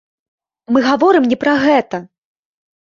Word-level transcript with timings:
Мы 0.77 0.83
гаворым 0.87 1.29
не 1.35 1.39
пра 1.45 1.53
гэта! 1.69 2.05